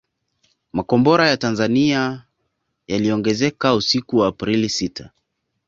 [0.73, 2.25] Makombora ya Tanzania
[2.87, 5.09] yaliongezeka usiku wa Aprili sita